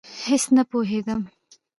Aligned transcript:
هېڅ 0.27 0.43
نه 0.55 0.63
پوهېدم. 0.69 1.19